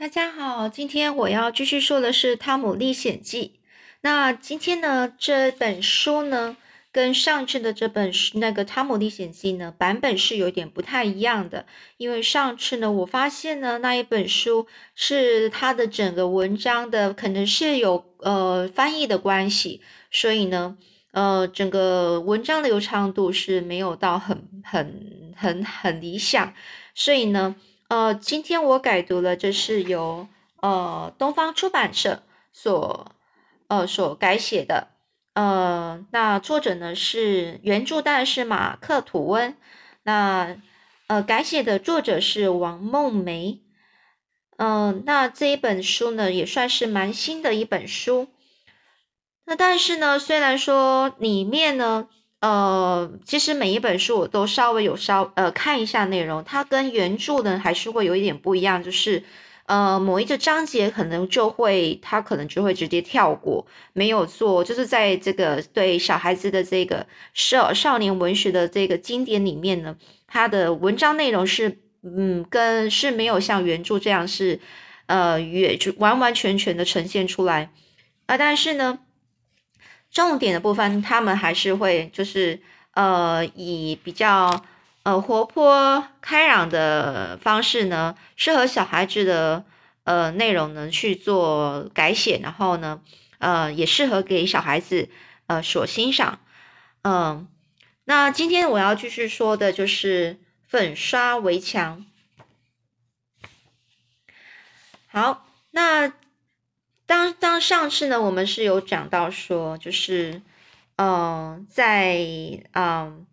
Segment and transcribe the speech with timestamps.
[0.00, 3.52] 大家好，今天我要继续说的是《汤姆历险记》。
[4.00, 6.56] 那今天呢，这本书呢，
[6.90, 11.66] 跟上次的这本是那个《汤姆历险记》呢，版本是有点不太一样的。
[11.98, 20.78] 因为上次呢，我发现呢，那一本书是它的整个文章的可能是有呃翻译的关系，所以呢，
[21.12, 26.54] 呃，整个文章的流畅度是没有到很很很很理想，
[26.94, 27.54] 所以呢。
[27.90, 30.28] 呃，今天我改读了，这是由
[30.62, 32.22] 呃东方出版社
[32.52, 33.10] 所
[33.66, 34.86] 呃所改写的，
[35.34, 39.56] 呃，那作者呢是原著当然是马克吐温，
[40.04, 40.56] 那
[41.08, 43.60] 呃改写的作者是王梦梅，
[44.56, 48.28] 嗯，那这一本书呢也算是蛮新的一本书，
[49.46, 52.08] 那但是呢，虽然说里面呢。
[52.40, 59.22] 呃，其实每一本书我都稍微有稍呃看一下内容，它跟原著呢还是会有一点不一样，就是
[59.66, 74.60] 呃某一个章节可能就会它可能就会直接跳过，没有做，就是在这个对小孩子的这个少少年文学的这个经典里面呢，它的文章内容是嗯跟是没有像原著这样是
[75.04, 77.70] 呃也就完完全全的呈现出来
[78.24, 79.00] 啊，但是呢。
[80.10, 82.60] 重点的部分，他们还是会就是
[82.94, 84.64] 呃以比较
[85.04, 89.64] 呃活泼开朗的方式呢，适合小孩子的
[90.04, 93.00] 呃内容呢去做改写，然后呢
[93.38, 95.08] 呃也适合给小孩子
[95.46, 96.40] 呃所欣赏。
[97.02, 97.46] 嗯，
[98.04, 102.04] 那今天我要继续说的就是粉刷围墙。
[105.06, 106.12] 好，那。
[107.10, 110.42] 当当上次呢，我们是有讲到说，就是，
[110.94, 112.24] 嗯，在
[112.70, 113.26] 嗯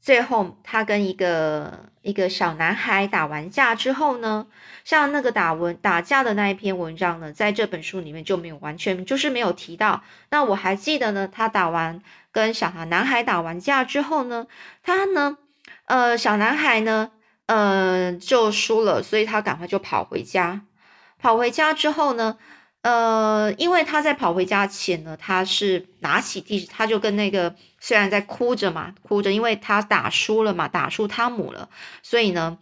[0.00, 4.46] 最后，他跟一个一个小男孩打完架之后呢，
[4.84, 10.04] 像那个打文打架的那一篇文章呢，在这本书里面就没有完全就是没有提到。
[10.30, 14.46] 那我还记得呢，他打完跟小孩男孩打完架之后呢，
[14.84, 15.36] 他呢，
[15.86, 17.10] 呃，小男孩呢，
[17.46, 20.60] 嗯，就输了，所以他赶快就跑回家。
[21.18, 22.38] 跑回家之后呢。
[22.82, 31.68] 呃，因为他在跑回家前呢，他是拿起地，他就跟那个虽然在哭着嘛，哭着，因为他打输了嘛，打输汤姆了，
[32.02, 32.56] 所以呢，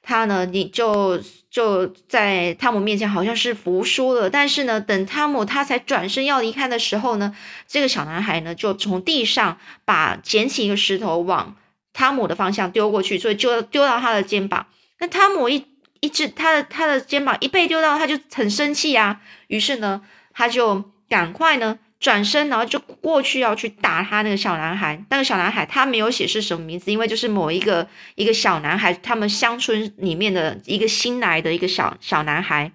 [0.00, 1.20] 他呢，你就
[1.50, 7.34] 就在汤姆面前好像是服输了，但是呢，等汤姆他才转身要离开的时候呢，
[7.66, 11.56] 这个小男孩呢就从地上把捡起一个石头往
[11.92, 14.68] 汤姆的方向丢过去，所以就丢到他的肩膀，
[15.00, 15.71] 那汤姆一。
[16.02, 19.20] 一直他的他的肩膀一被丢到，他就很生气呀。
[19.46, 20.02] 于是呢，
[20.32, 25.00] 他就赶快呢转身，然后就过去要去打他那个小男孩。
[25.10, 27.86] 那个小男孩他没有写是什么名字，因为就是某一个
[28.16, 32.72] 一个小男孩，他们乡村里面的一个新来的一个小小男孩。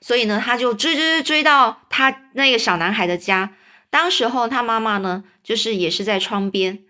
[0.00, 3.54] 所以呢，他就追追追追到他那个小男孩的家。
[3.90, 6.80] 当时候他妈妈呢，就是也是在窗边。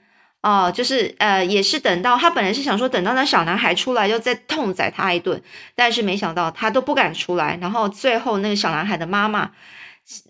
[0.42, 5.42] 哦，就是呃，也是等到他本来是想说等到那小男孩出来，就再痛宰他一顿，
[5.74, 7.58] 但是没想到他都不敢出来。
[7.60, 9.50] 然后最后那个小男孩的妈妈，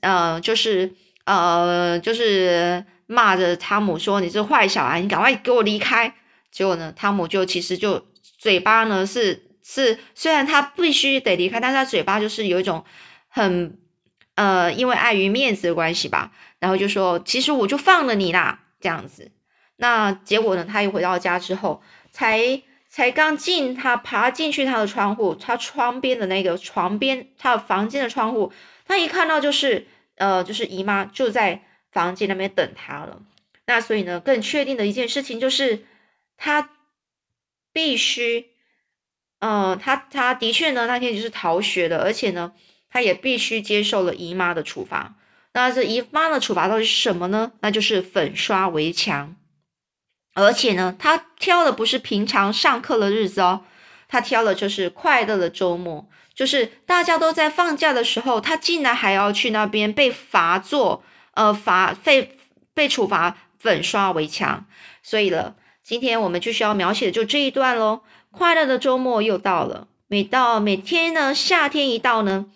[0.01, 0.93] 呃，就是
[1.27, 6.13] 呃，就是骂着汤姆说：“你这坏小孩，你赶快给我离开。”
[6.51, 8.05] 结果呢，汤姆就其实就
[8.37, 12.85] 嘴巴呢是是，虽然他必须得离开，但是他嘴巴就是有一种
[13.29, 13.79] 很
[14.35, 19.31] 呃，因为碍于面子的关系吧，然后就说：“其实我就放了你啦。”这样子。
[19.81, 20.67] 那结果呢？
[20.71, 21.83] 他一回到家之后，
[22.13, 28.53] 才才刚进，他爬进去他的窗户，他窗边的那个床边，他的房间的窗户，
[28.87, 29.87] 他一看到就是，
[30.17, 33.23] 呃，就是姨妈就在房间那边等他了。
[33.65, 35.87] 那所以呢，更确定的一件事情就是，
[36.37, 36.69] 他
[37.73, 38.49] 必须，
[39.39, 42.53] 呃，他他的确呢那天就是逃学的，而且呢，
[42.91, 45.15] 他也必须接受了姨妈的处罚。
[45.55, 47.53] 那这姨妈的处罚到底是什么呢？
[47.61, 49.37] 那就是粉刷围墙。
[50.45, 53.63] 而且呢，他挑的不是平常上课的日子哦，
[54.09, 61.03] 他挑的就是快乐的周末，就是大家都在放假的时候，他竟然还要去那边被罚做，
[61.35, 62.37] 呃，罚被
[62.75, 64.67] 被处罚粉刷围墙。
[65.03, 68.01] 所以了，今天我们就需要描写的就这一段喽。
[68.31, 72.47] 快乐的周末又到了，每到每天呢，夏天一到呢，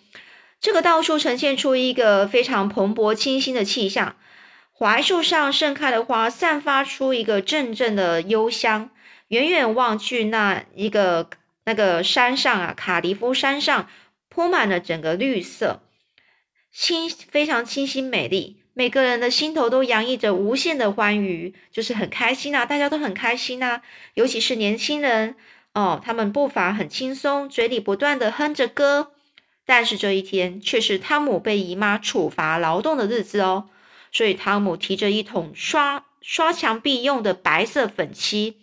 [0.61, 4.15] 这个到处呈现出一个非常蓬勃清新的气象。
[4.77, 8.89] 槐树上盛开的花散发出一个阵阵的幽香，
[9.29, 11.29] 远远望去，那一个
[11.63, 13.87] 那个山上啊，卡迪夫山上
[14.27, 15.81] 铺满了整个绿色，
[16.73, 23.81] 清非常清新美丽，每个人的心头都洋溢着无限的欢愉，就是很开心啊，大家都很开心啊，
[24.15, 25.37] 尤其是年轻人，
[25.73, 29.13] 哦，他们步伐很轻松，嘴里不断的哼着歌。
[29.65, 33.69] 但是这一天却是汤姆被姨妈处罚劳动的日子哦，
[34.15, 38.61] 所以汤姆提着一桶刷刷墙壁用的白色粉漆，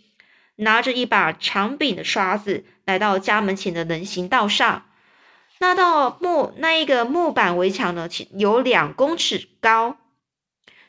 [0.57, 4.87] 拿着一把长柄的刷子，来到家门前的人行道上。
[5.59, 9.99] 那道木那一个木板围墙呢，有两公尺高，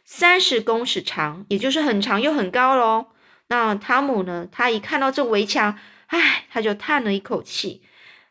[0.06, 3.08] 三十公尺长，也就是很长又很高喽。
[3.48, 5.78] 那汤姆呢，他一看到这围墙，
[6.08, 7.84] 唉，他就叹了一口气。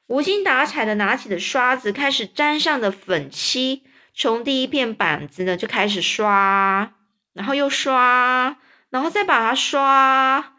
[0.07, 3.83] 无精打采的拿起了刷子，开始沾上的粉漆，
[4.15, 6.95] 从第一片板子呢就开始刷，
[7.33, 8.59] 然后又刷，
[8.91, 10.55] 然后再把它刷，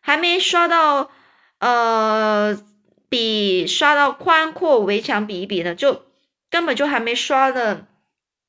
[0.00, 1.10] 还没刷到，
[1.58, 2.62] 呃，
[3.08, 6.04] 比刷到宽阔围墙比一比呢，就
[6.50, 7.86] 根本就还没刷的，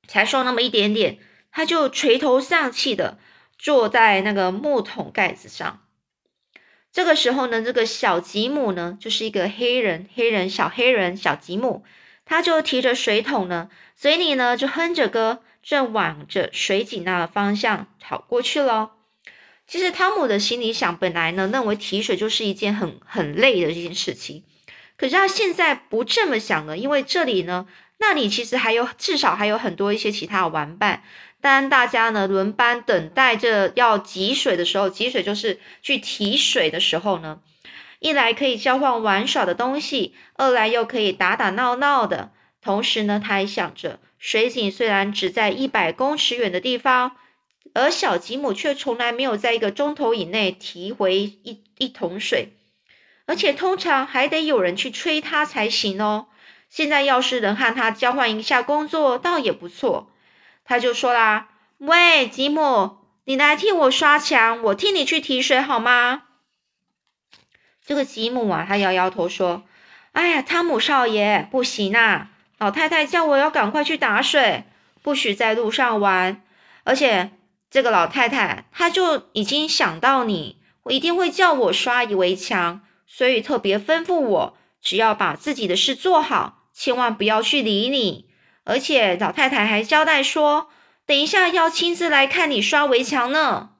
[0.07, 1.19] 才刷那么一点点，
[1.51, 3.17] 他就垂头丧气的
[3.57, 5.81] 坐在那个木桶盖子上。
[6.91, 11.83] 这个时候呢，这个小吉姆呢，就是一个黑人，黑人小黑人小吉姆，
[12.29, 18.91] 他就提着水桶呢，嘴里呢就哼着歌，正往着水井那方向跑过去喽。
[19.65, 24.43] 其实汤姆的心里想，本来呢认为提水就是一件很很累的一件事情，
[24.95, 27.65] 可是他现在不这么想了，因为这里呢，
[27.97, 31.01] 那里其实还有至少还有很多一些其他的玩伴。
[31.41, 37.39] 当大家呢轮班等待着要汲水的时候，汲水就是去提水的时候呢，
[37.99, 42.31] 一来可以交换玩耍的东西，二来又可以打打闹闹的。
[42.61, 47.17] 同时呢，他还想着，水井虽然只在一百公尺远的地方，
[47.73, 52.53] 而小吉姆却从来没有在一个钟头以内提回一一桶水，
[53.25, 56.27] 而且通常还得有人去催他才行哦。
[56.69, 60.11] 现在要是能和他交换一下工作，倒也不错。
[60.63, 61.49] 他就说啦
[61.79, 66.23] ：“喂，吉姆，你来替我刷墙，我替你去提水好吗？”
[67.89, 69.63] 这个吉姆啊，他摇摇头说
[70.13, 72.29] ：“哎呀，汤姆少爷，不行啊！
[72.59, 74.65] 老太太叫我要赶快去打水，
[75.01, 76.43] 不许在路上玩。
[76.83, 77.31] 而且
[77.71, 88.29] 这个老太太，她就已经想到你，我一定会叫我刷一围墙，所以特别吩咐我，只要把自己的事做好，千万不要去理你。”
[88.65, 90.67] 而且老太太还交代说，
[91.07, 93.71] 等一下要亲自来看你刷围墙呢。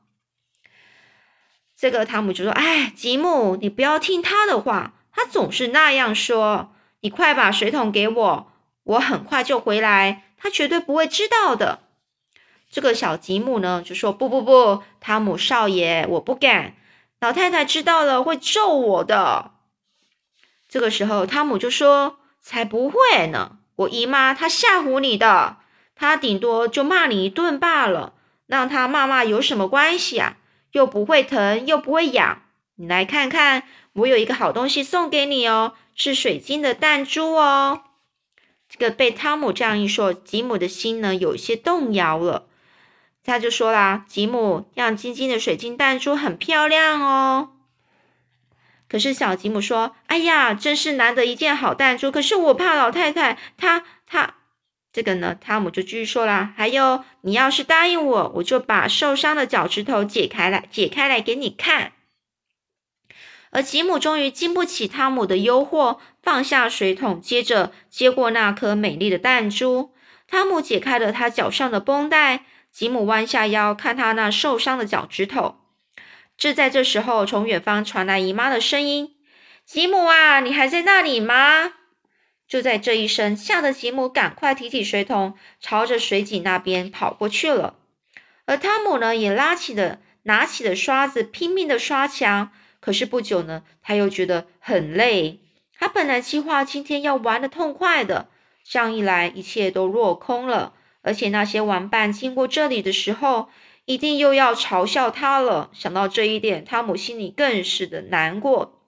[1.80, 6.74] 这个汤姆就说：“哎，吉姆，你不要听他的话，他总是那样说。
[7.00, 8.52] 你快把水桶给我，
[8.84, 11.80] 我很快就回来，他绝对不会知道的。”
[12.70, 16.76] 这个小吉姆呢就说：“不不不，汤姆少爷，我不敢，
[17.22, 19.52] 老太太知道了会揍我的。”
[20.68, 25.56] 这个时候，汤姆就说：“才不会呢。”我姨妈她吓唬你的，
[25.96, 28.12] 她顶多就骂你一顿罢了，
[28.48, 30.36] 让她骂骂有什么关系啊？
[30.71, 32.42] 又不会疼，又不会痒。
[32.75, 33.63] 你来看看，
[33.94, 37.83] 我有一个好东西送给你哦，是水晶的弹珠哦。
[38.69, 42.48] 这个被汤姆这样一说，吉姆的心呢有些动摇了。
[43.24, 47.50] 他就说啦：“吉姆，亮晶晶的水晶弹珠很漂亮哦。”
[48.88, 52.12] 可是小吉姆说：“哎呀，真是难得一件好弹珠。
[52.12, 54.36] 可是我怕老太太，她她
[54.91, 61.94] 这个呢。”汤姆就继续说了：“还有，你要是答应我，我就把受伤的脚趾头解开来，解开来给你看。”
[63.51, 69.92] 而吉姆终于经不起汤姆的诱惑，放下水桶，接着接过那颗美丽的弹珠。
[70.28, 75.56] 汤姆解开了他脚上的绷带，吉姆弯下腰看他那受伤的脚趾头。
[76.37, 79.16] 就在这时候，从远方传来姨妈的声音
[79.66, 81.73] ：“吉姆啊，你还在那里吗？”
[82.49, 87.75] 就在这一声，吓得吉姆赶快提起水桶，朝着水井那边跑过去了。
[88.45, 92.51] 而汤姆呢，也拉起了拿起了刷子，拼命的刷墙。
[92.79, 95.41] 可是不久呢，他又觉得很累。
[95.77, 98.29] 他本来计划今天要玩的痛快的，
[98.63, 100.73] 这样一来，一切都落空了。
[101.01, 103.49] 而且那些玩伴经过这里的时候，
[103.85, 105.69] 一定又要嘲笑他了。
[105.71, 108.79] 想到这一点，汤姆心里更是的难过。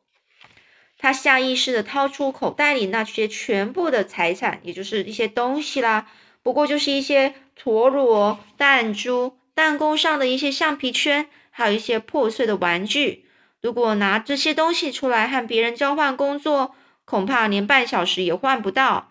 [1.01, 6.05] 他下意识的掏出口袋里那些全部的财产，也就是一些东西啦。
[6.43, 13.25] 不过就是一些陀螺、弹珠、弹弓上的一些橡皮圈，还有一些破碎的玩具。
[13.61, 19.09] 如果拿这些东西出来和别人交换工作，恐怕连半小时也换不到。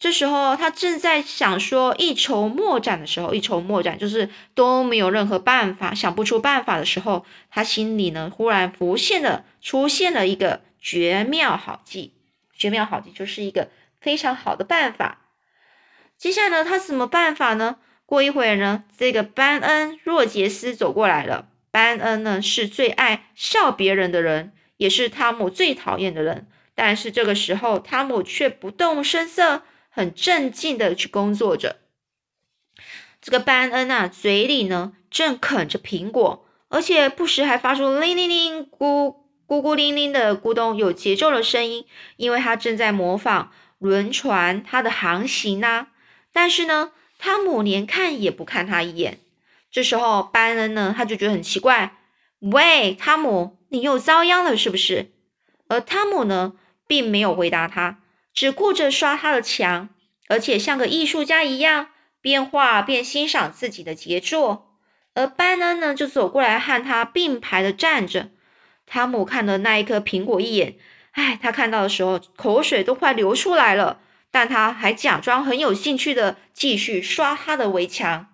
[0.00, 12.14] 这时候，他正在想说一筹莫展的时候，一筹莫展就是都没有任何办法，想不出办法的时候，他心里呢忽然浮现了，出现了一个绝妙好计。
[12.56, 13.68] 绝妙好计就是一个
[14.00, 15.26] 非常好的办法。
[16.16, 17.76] 接下来呢，他什么办法呢？
[18.04, 21.48] 过一会儿呢，这个班恩·若杰斯走过来了。
[21.70, 26.48] 班恩呢是最爱笑别人的人，也是汤姆最讨厌的人。
[26.74, 31.76] 但是这个时候，汤姆却不动声色，很镇静的去工作着。
[33.20, 39.17] 这个班恩啊，嘴里呢正啃着苹果，而且不时还发出铃铃铃、咕
[39.48, 41.86] 孤孤零零的咕咚有节奏的声音，
[42.18, 45.86] 因为他正在模仿轮船它的航行呢。
[46.34, 49.20] 但是呢，汤姆连看也不看他一眼。
[49.70, 51.96] 这时候，班恩呢，他就觉得很奇怪
[52.40, 55.12] ：“喂，汤姆，你又遭殃了是不是？”
[55.68, 56.52] 而汤姆呢，
[56.86, 58.00] 并没有回答他，
[58.34, 59.88] 只顾着刷他的墙，
[60.28, 61.88] 而且像个艺术家一样。
[62.20, 64.74] 边画边欣赏自己的杰作，
[65.14, 68.28] 而班恩呢就走过来和他并排的站着。
[68.88, 70.76] 汤姆看了那一颗苹果一眼，
[71.12, 78.26] 哎，他看到的时候口水都快流出来了，但他还假装很有兴趣的继续刷他的围墙。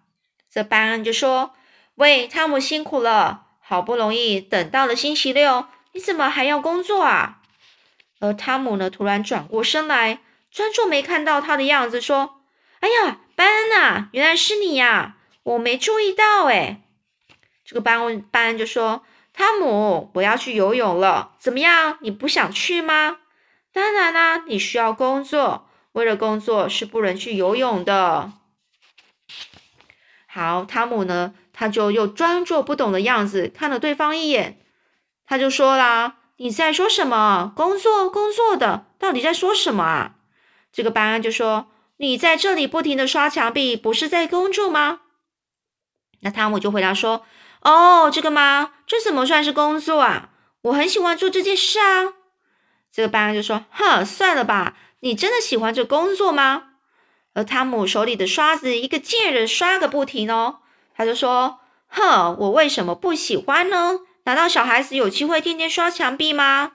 [0.51, 1.53] 这班恩就说
[1.97, 7.41] ：“喂，汤姆辛苦了，好不容易等到了星期六，你怎么还要工作啊？”
[8.21, 10.21] 而汤姆呢突然转过身来，
[10.51, 12.41] 装作没看到他的样子，说
[12.81, 15.17] ：“哎呀。”班恩呐，原来是你呀！
[15.43, 16.83] 我没注意到哎。
[17.65, 19.03] 这个班恩班恩就说
[19.35, 21.99] ：“汤姆，我要去游泳了，怎么样？
[22.01, 23.19] 你不想去吗？”
[23.75, 28.33] 当然啦，你需要工作，为了工作是不能去游泳的。
[30.27, 34.61] 好，汤姆呢，他就又装作不懂的样子看了对方一眼，
[35.27, 37.53] 他就说啦：“你在说什么？
[37.55, 40.15] 工作工作的，到底在说什么啊？”
[40.73, 41.69] 这个班恩就说。
[41.97, 45.03] 你在这里不停的刷墙壁，不是在工作吗？
[46.21, 47.25] 那汤姆就回答说
[47.65, 48.73] ：“哦，这个吗？
[48.87, 50.29] 这怎么算是工作啊？
[50.63, 52.13] 我很喜欢做这件事啊。”
[52.93, 56.65] 这个班恩就说：“哼，算了吧，你真的喜欢这工作吗？”
[57.35, 60.59] 而汤姆手里的刷子一个劲儿的刷个不停哦，
[60.95, 63.99] 他就说：“哼，我为什么不喜欢呢？
[64.25, 66.73] 难道小孩子有机会天天刷墙壁吗？”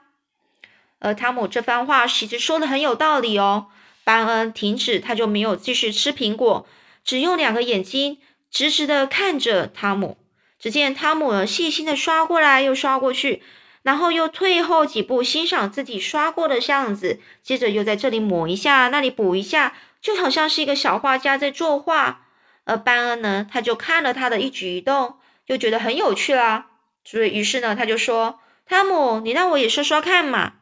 [0.99, 3.67] 而汤姆这番话其实说的很有道理哦。
[4.03, 6.67] 班恩停止，他就没有继续吃苹果，
[7.05, 8.17] 只用两个眼睛
[8.51, 10.17] 直直的看着汤姆。
[10.59, 13.41] 只见汤姆，细心的刷过来又刷过去，
[13.81, 22.25] 然后又退后几步欣赏自己刷过的样子，接着又在这里抹一下，那里补一下，就好像是一个小画家在作画。
[22.65, 25.15] 而班恩呢，他就看了他的一举一动，
[25.47, 26.67] 就觉得很有趣啦。
[27.03, 30.53] 所以于是呢，他就说：“汤姆，你让我也刷刷看嘛。”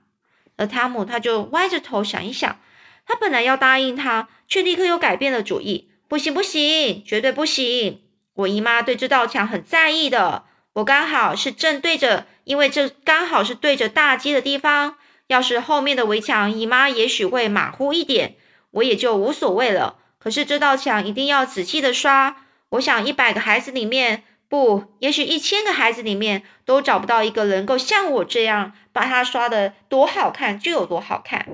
[0.56, 2.60] 而汤姆他就歪着头想一想。
[3.06, 5.89] 他本来要答应他，却立刻又改变了主意。
[6.08, 8.04] 不行，不行，绝对不行！
[8.38, 10.46] 我姨妈对这道墙很在意的。
[10.74, 14.96] 我刚好是正对着，因为这刚好是对着大街的地方。
[15.27, 18.36] 要是后面的围墙，姨妈也许会马虎一点，
[18.72, 19.98] 我也就无所谓了。
[20.20, 22.38] 可是这道墙一定要仔细的刷。
[22.70, 31.48] 我想一百个孩子里面，不，也许一千个孩子里面，都找不到一个能够像我这样把它刷的多好看就有多好看。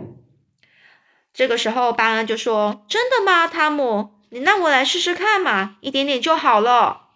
[1.33, 4.11] 这个时候，巴恩就说：“真的吗，汤姆？
[4.33, 7.09] 你让我来试试看嘛，一点点就好了。”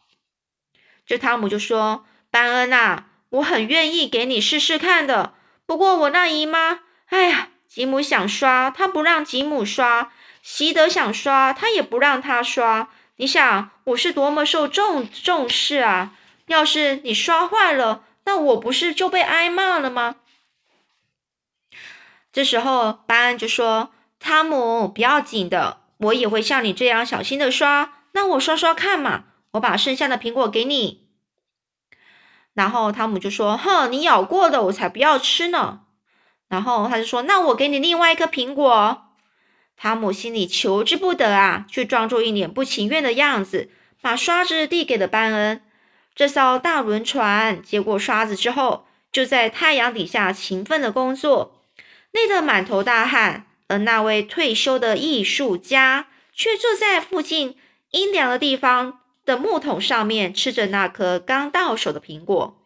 [1.07, 5.33] 这汤姆就说：“班恩呐，我很愿意给你试试看的。
[5.65, 10.11] 不过我那姨妈，哎呀，吉姆想刷，他不让吉姆刷；
[10.43, 12.89] 席德想刷，他也不让他刷。
[13.15, 16.13] 你想，我是多么受重重视啊！
[16.45, 20.17] 要是你刷坏了，那我不是就被挨骂了吗？”
[22.31, 23.91] 这时候，班恩就说。
[24.19, 27.93] 汤姆，不要紧的，我也会像你这样小心的刷。
[28.13, 31.07] 那我刷刷看嘛，我把剩下的苹果给你。
[32.53, 35.81] 然后汤姆就说：“哼，你咬过的我才不要吃呢。”
[36.49, 39.03] 然后他就说：“那我给你另外一颗苹果。”
[39.77, 43.69] 汤姆心里求之不得啊，却装作一脸不情愿的样子，
[44.01, 45.61] 把刷子递给了班恩。
[46.15, 51.61] 这艘大轮船接过刷子之后，就在太阳底下勤奋的工作，
[52.11, 53.46] 累得满头大汗。
[53.67, 57.57] 而那位退休的艺术家却坐在附近
[57.91, 62.57] 阴凉的地方的木桶上面，吃着那颗刚到手的苹果。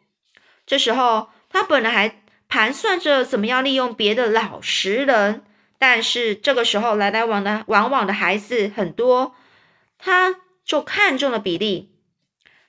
[0.66, 5.44] 这时候，他本来还盘算着怎么样利用别的老实人，
[5.80, 9.36] 但是这个时候来来往的往往的孩子很多，
[9.98, 11.90] 他就看中了比利。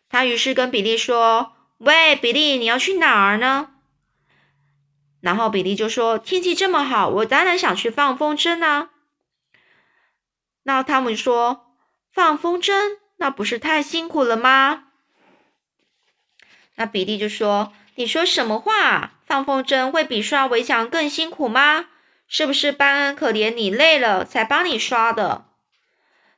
[0.09, 3.71] 他于是跟比利说：“喂，比利，你要去哪儿呢？”
[5.23, 8.91] 然后比利就说：“天气这么好，我当然想去放风筝啊。”
[10.65, 11.77] 那汤姆说
[12.13, 14.89] ：“放风筝，那不是太辛苦了吗？”
[16.75, 19.13] 那比利就说：“你说什么话？
[19.25, 21.87] 放风筝会比刷围墙更辛苦吗？
[22.27, 25.45] 是不是班恩可怜你累了才帮你刷的？”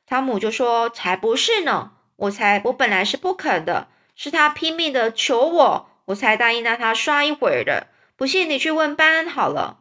[0.05, 9.79] 汤姆就说：“才不是呢，我才我本来是不肯的，是他拼命的求我，我才答应让他刷一会儿的。”不信你去问班恩好了。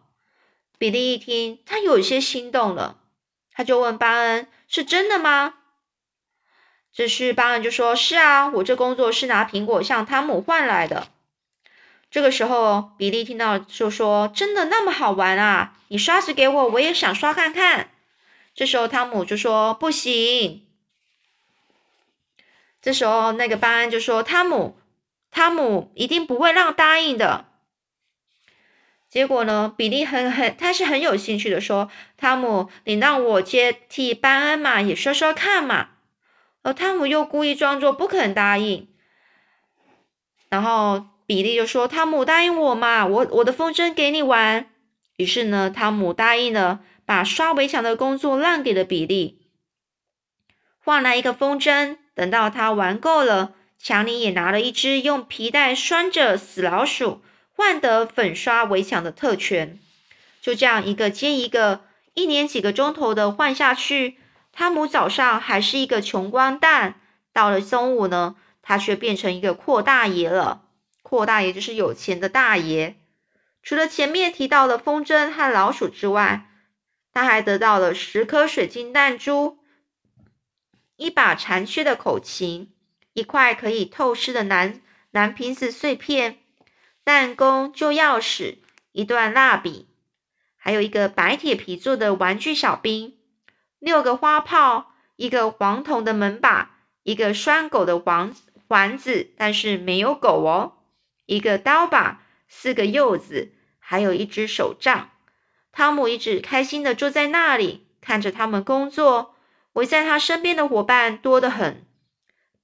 [0.76, 2.98] 比利一听，他有些心动了，
[3.52, 5.54] 他就问巴恩：“是真的吗？”
[6.92, 11.08] 只是巴恩就说：“是啊，我这工作是拿苹果向汤姆换来的。”
[12.10, 15.76] 这个时候，比利听到就说：“真的那么好玩啊？
[15.88, 17.90] 你刷子给我，我也想刷看看。”
[18.54, 20.66] 这时候汤姆就说：“不行。”
[22.82, 24.76] 这时候那个班恩就说：“汤姆，
[25.30, 27.46] 汤姆一定不会让答应的。”
[29.14, 35.90] 结果呢，比利很很他是很有兴趣的说：“汤姆，你让我接替班恩嘛，也说说看嘛。”
[36.64, 38.88] 而汤姆又故意装作不肯答应，
[40.48, 41.06] 然后。
[41.26, 44.68] 比利就说：“汤姆答应我嘛，我我的风筝给你玩。”
[45.16, 49.40] 于是呢，汤姆答应了，把刷围墙的工作让给了比利，
[50.84, 51.96] 换来一个风筝。
[52.14, 57.22] 等到他玩够了，强尼也拿了一只用皮带拴着死老鼠，
[57.56, 59.78] 换得粉刷围墙的特权。
[60.40, 64.18] 就这样一个接一个，一连几个钟头的换下去，
[64.52, 67.00] 汤姆早上还是一个穷光蛋，
[67.32, 70.62] 到了中午呢，他却变成一个阔大爷了。
[71.02, 72.96] 阔大爷就是有钱的大爷。
[73.62, 76.50] 除了前面提到的风筝和老鼠之外，
[77.12, 79.58] 他还得到了十颗水晶弹珠、
[80.96, 82.74] 一把残缺的口琴、
[83.14, 86.40] 一块可以透视的蓝蓝瓶子碎片、
[87.04, 88.56] 弹弓、旧钥匙、
[88.92, 89.86] 一段蜡笔，
[90.56, 93.18] 还有一个白铁皮做的玩具小兵、
[93.78, 98.34] 六个花炮、一个黄铜的门把、一个拴狗的环
[98.66, 100.78] 环子，但是没有狗哦。
[101.26, 105.10] 一个刀把，四个柚子，还有一只手杖。
[105.72, 109.34] 汤姆一直开心的坐在那里，看着他们工作。
[109.74, 111.84] 围在他身边的伙伴多得很，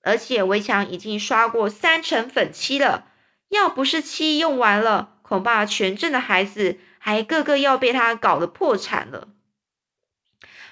[0.00, 3.10] 而且围墙已经刷过三层粉漆了。
[3.50, 9.28] 要不是漆用完了，恐怕全镇的孩子还个个要被他搞得破产了。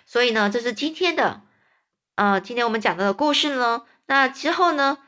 [0.06, 1.42] 所以呢，这是今天的，
[2.14, 3.83] 呃，今天我们讲的故事呢。
[4.07, 4.98] 那之后呢？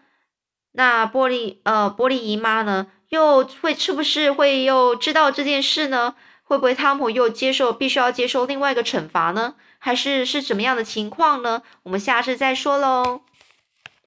[0.72, 6.14] 那玻璃呃，玻璃姨妈呢，又会是不是会又知道这件事呢？
[6.42, 9.54] 会不会汤姆又接受必须要接受另外一个惩罚呢？
[9.78, 11.62] 还是是怎么样的情况呢？
[11.84, 13.22] 我们下次再说喽。